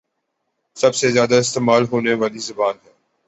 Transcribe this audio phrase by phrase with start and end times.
[0.77, 2.91] سب سے زیادہ استعمال ہونے والی زبان ہے